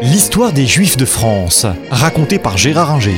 [0.00, 3.16] L'histoire des Juifs de France, racontée par Gérard Inger.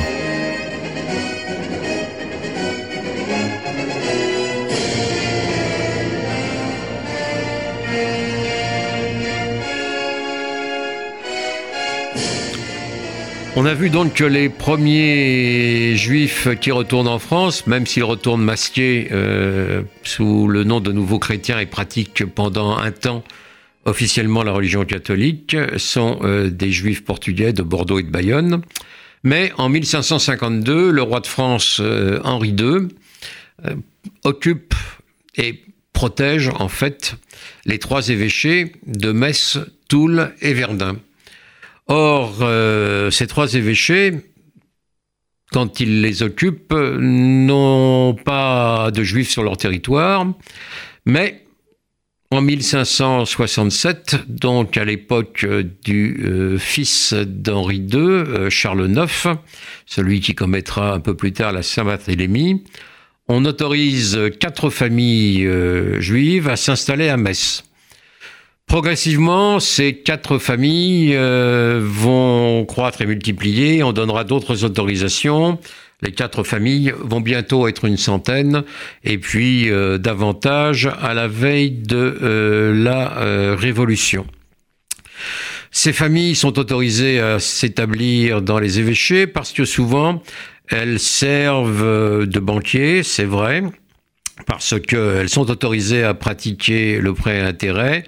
[13.55, 18.43] On a vu donc que les premiers juifs qui retournent en France, même s'ils retournent
[18.43, 23.23] masqués euh, sous le nom de nouveaux chrétiens et pratiquent pendant un temps
[23.85, 28.61] officiellement la religion catholique, sont euh, des juifs portugais de Bordeaux et de Bayonne.
[29.23, 32.87] Mais en 1552, le roi de France euh, Henri II
[34.23, 34.73] occupe
[35.35, 37.15] et protège en fait
[37.65, 40.97] les trois évêchés de Metz, Toul et Verdun.
[41.87, 44.13] Or, euh, ces trois évêchés,
[45.51, 50.25] quand ils les occupent, n'ont pas de juifs sur leur territoire,
[51.05, 51.43] mais
[52.31, 55.45] en 1567, donc à l'époque
[55.83, 59.37] du euh, fils d'Henri II, euh, Charles IX,
[59.85, 62.63] celui qui commettra un peu plus tard la Saint-Barthélemy,
[63.27, 65.47] on autorise quatre familles
[65.99, 67.63] juives à s'installer à Metz.
[68.71, 73.83] Progressivement, ces quatre familles euh, vont croître et multiplier.
[73.83, 75.59] On donnera d'autres autorisations.
[76.01, 78.63] Les quatre familles vont bientôt être une centaine,
[79.03, 84.25] et puis euh, davantage à la veille de euh, la Révolution.
[85.71, 90.23] Ces familles sont autorisées à s'établir dans les évêchés parce que souvent
[90.69, 93.63] elles servent de banquiers, c'est vrai,
[94.47, 98.05] parce qu'elles sont autorisées à pratiquer le prêt intérêt,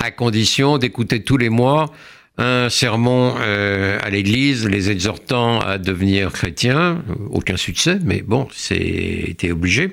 [0.00, 1.92] à condition d'écouter tous les mois
[2.38, 7.02] un sermon euh, à l'église, les exhortant à devenir chrétiens.
[7.30, 9.92] Aucun succès, mais bon, c'était obligé.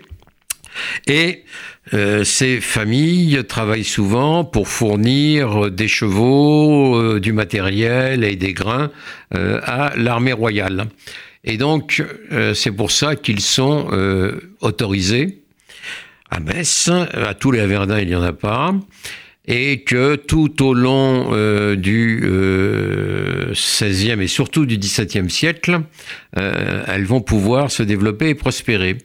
[1.07, 1.43] Et
[1.93, 8.91] euh, ces familles travaillent souvent pour fournir des chevaux, euh, du matériel et des grains
[9.31, 10.87] à l'armée royale.
[11.43, 12.03] Et donc,
[12.53, 13.89] c'est pour ça qu'ils sont
[14.61, 15.41] autorisés
[16.29, 16.89] à Metz.
[16.89, 18.73] À tous les Verdun, il n'y en a pas
[19.47, 25.83] et que tout au long euh, du euh, XVIe et surtout du XVIIe siècle,
[26.37, 28.97] euh, elles vont pouvoir se développer et prospérer.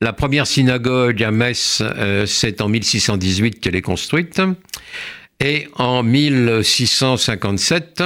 [0.00, 1.82] La première synagogue à Metz,
[2.26, 4.42] c'est en 1618 qu'elle est construite,
[5.40, 8.02] et en 1657,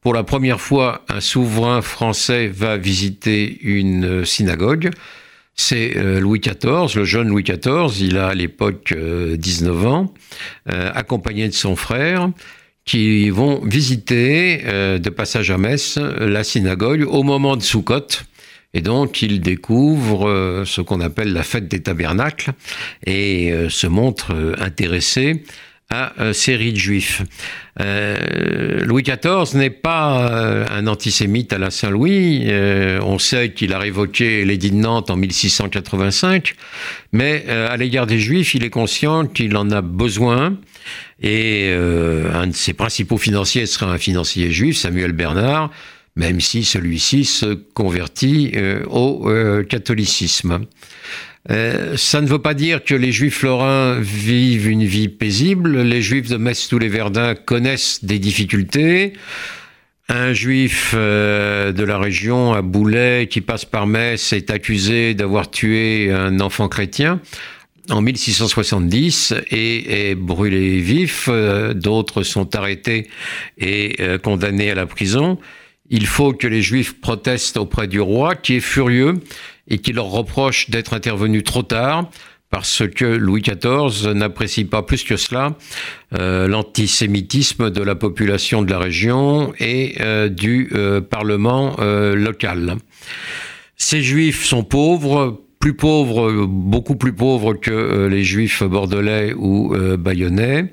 [0.00, 4.90] pour la première fois, un souverain français va visiter une synagogue
[5.56, 10.14] c'est euh, Louis XIV, le jeune Louis XIV, il a à l'époque 19 euh, ans,
[10.70, 12.30] euh, accompagné de son frère,
[12.84, 18.06] qui vont visiter de passage à Metz la synagogue au moment de Soukhot.
[18.74, 22.52] Et donc, il découvre ce qu'on appelle la fête des tabernacles
[23.04, 25.42] et se montre intéressé
[25.90, 27.22] à ces rites juifs.
[28.96, 32.44] Louis XIV n'est pas euh, un antisémite à la Saint-Louis.
[32.46, 36.54] Euh, on sait qu'il a révoqué l'édit de Nantes en 1685,
[37.12, 40.56] mais à l'égard des Juifs, il est conscient qu'il en a besoin.
[41.22, 45.70] Et un de ses principaux financiers sera un financier juif, Samuel Bernard,
[46.14, 48.54] même si celui-ci se convertit
[48.88, 49.30] au
[49.68, 50.60] catholicisme.
[51.50, 55.82] Euh, ça ne veut pas dire que les juifs lorrains vivent une vie paisible.
[55.82, 59.12] Les juifs de Metz, tous les Verdun connaissent des difficultés.
[60.08, 65.50] Un juif euh, de la région, à Boulet, qui passe par Metz, est accusé d'avoir
[65.50, 67.20] tué un enfant chrétien
[67.90, 71.28] en 1670 et est brûlé vif.
[71.28, 73.08] Euh, d'autres sont arrêtés
[73.58, 75.38] et condamnés à la prison.
[75.88, 79.20] Il faut que les juifs protestent auprès du roi, qui est furieux
[79.68, 82.08] et qui leur reproche d'être intervenus trop tard
[82.50, 85.56] parce que Louis XIV n'apprécie pas plus que cela
[86.14, 92.76] euh, l'antisémitisme de la population de la région et euh, du euh, Parlement local.
[93.76, 99.74] Ces juifs sont pauvres, plus pauvres, beaucoup plus pauvres que euh, les juifs bordelais ou
[99.74, 100.70] euh, bayonnais,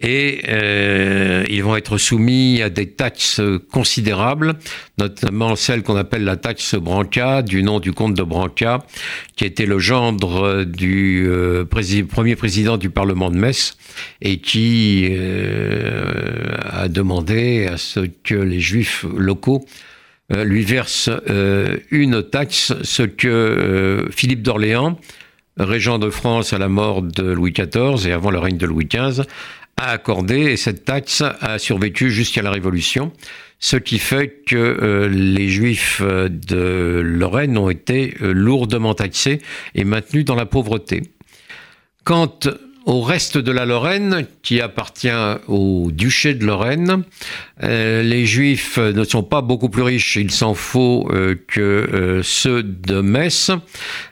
[0.00, 3.40] et euh, ils vont être soumis à des taxes
[3.72, 4.54] considérables,
[4.96, 8.86] notamment celle qu'on appelle la taxe Branca, du nom du comte de Branca,
[9.34, 11.28] qui était le gendre du
[12.08, 13.76] premier président du Parlement de Metz,
[14.22, 15.10] et qui
[16.64, 19.88] a demandé à ce que les juifs locaux euh,
[20.30, 24.98] lui verse euh, une taxe, ce que euh, Philippe d'Orléans,
[25.56, 28.86] régent de France à la mort de Louis XIV et avant le règne de Louis
[28.86, 29.22] XV,
[29.76, 33.12] a accordé, et cette taxe a survécu jusqu'à la Révolution,
[33.60, 39.40] ce qui fait que les Juifs de Lorraine ont été lourdement taxés
[39.74, 41.02] et maintenus dans la pauvreté.
[42.04, 42.48] Quand
[42.88, 45.10] au reste de la Lorraine, qui appartient
[45.46, 47.04] au duché de Lorraine.
[47.62, 52.22] Euh, les Juifs ne sont pas beaucoup plus riches, il s'en faut euh, que euh,
[52.22, 53.50] ceux de Metz.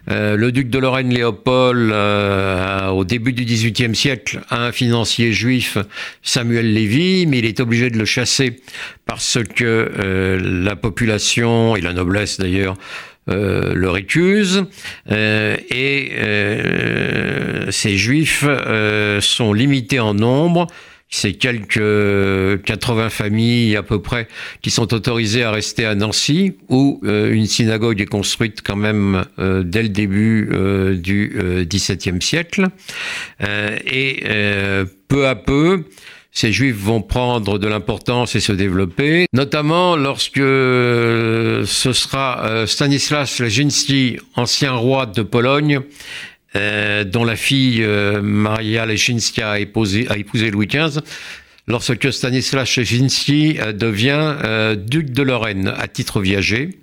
[0.09, 1.91] le duc de Lorraine Léopold,
[2.93, 5.79] au début du XVIIIe siècle, a un financier juif,
[6.23, 8.61] Samuel Lévy, mais il est obligé de le chasser
[9.07, 12.77] parce que la population, et la noblesse d'ailleurs,
[13.29, 14.67] euh, le récuse
[15.11, 18.45] euh, et euh, ces juifs
[19.21, 20.69] sont limités en nombre.
[21.09, 24.29] C'est quelques 80 familles à peu près
[24.61, 29.85] qui sont autorisées à rester à Nancy, où une synagogue est construite quand même dès
[29.85, 30.51] le début
[30.97, 32.67] du XVIIe siècle.
[33.41, 34.25] et
[35.07, 35.85] peu à peu,
[36.37, 42.67] ces juifs vont prendre de l'importance et se développer, notamment lorsque euh, ce sera euh,
[42.67, 45.81] Stanislas Leszczynski, ancien roi de Pologne,
[46.55, 47.83] euh, dont la fille
[48.21, 50.07] Maria Leszczynska a épousé,
[50.53, 51.01] Louis XV,
[51.67, 54.37] lorsque Stanislas Leszczynski devient
[54.77, 56.79] duc de Lorraine à titre viager.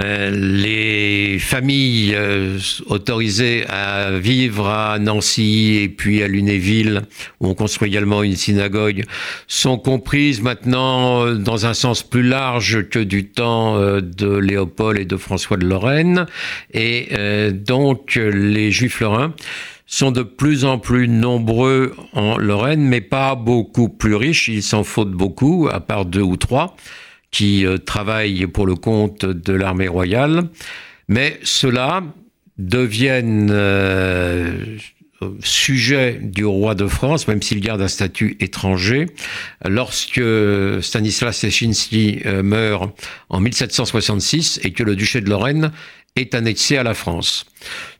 [0.00, 7.02] Euh, les familles euh, autorisées à vivre à Nancy et puis à Lunéville,
[7.40, 9.04] où on construit également une synagogue,
[9.48, 15.04] sont comprises maintenant euh, dans un sens plus large que du temps de Léopold et
[15.04, 16.24] de François de Lorraine.
[16.72, 17.08] Et
[17.52, 19.34] donc les Juifs lorrains
[19.86, 24.48] sont de plus en plus nombreux en Lorraine, mais pas beaucoup plus riches.
[24.48, 26.76] Il s'en faut beaucoup, à part deux ou trois
[27.32, 30.44] qui euh, travaillent pour le compte de l'armée royale,
[31.08, 32.04] mais ceux-là
[32.58, 34.76] deviennent euh,
[35.42, 39.06] sujet du roi de France, même s'il garde un statut étranger,
[39.66, 40.20] lorsque
[40.80, 42.90] Stanislas Leszczynski euh, meurt
[43.28, 45.72] en 1766 et que le duché de Lorraine
[46.16, 47.46] est annexé à la France.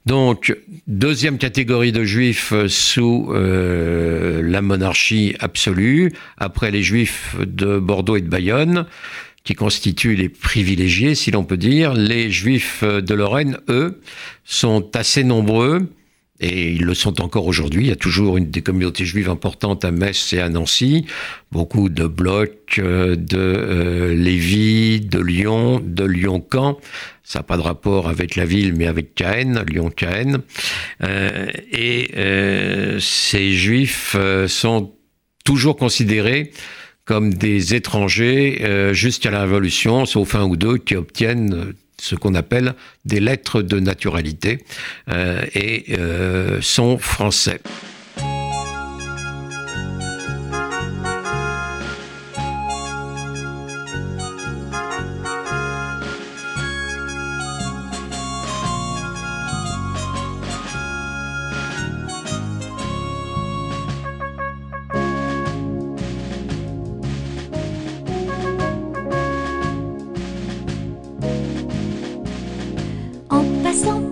[0.05, 0.55] Donc,
[0.87, 8.21] deuxième catégorie de juifs sous euh, la monarchie absolue, après les juifs de Bordeaux et
[8.21, 8.87] de Bayonne,
[9.45, 11.95] qui constituent les privilégiés, si l'on peut dire.
[11.95, 14.01] Les juifs de Lorraine, eux,
[14.45, 15.89] sont assez nombreux
[16.43, 17.85] et ils le sont encore aujourd'hui.
[17.85, 21.07] Il y a toujours des communautés juives importantes à Metz et à Nancy,
[21.53, 26.79] beaucoup de blocs euh, de euh, Lévis, de Lyon, de Lyon-Camp.
[27.23, 30.43] Ça n'a pas de rapport avec la ville, mais avec Caen, Lyon-Caen.
[31.03, 32.11] Euh, et
[32.99, 34.17] ces juifs
[34.49, 34.93] sont
[35.45, 36.51] toujours considérés
[37.05, 42.75] comme des étrangers jusqu'à la Révolution, sauf un ou deux qui obtiennent ce qu'on appelle
[43.05, 44.59] des lettres de naturalité
[45.09, 47.61] euh, et euh, sont français.
[73.73, 74.12] corazón.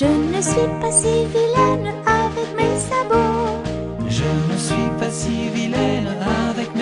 [0.00, 2.80] Je ne suis pas si vilaine avec mes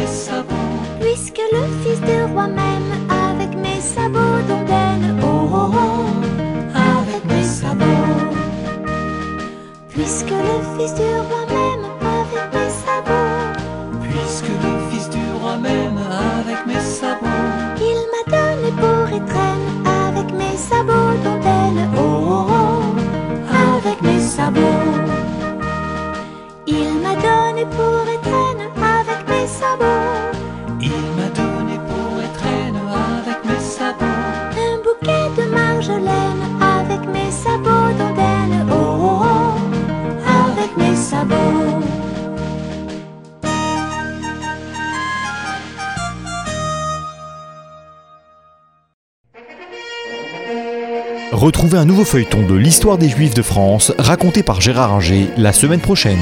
[0.07, 0.55] sabots.
[1.01, 5.19] Puisque le fils du roi m'aime avec mes sabots d'ondaine.
[5.21, 6.07] Oh oh oh,
[7.01, 8.37] avec mes sabots.
[9.89, 11.38] Puisque le fils du roi
[51.39, 55.53] Retrouvez un nouveau feuilleton de l'histoire des Juifs de France raconté par Gérard Inger la
[55.53, 56.19] semaine prochaine.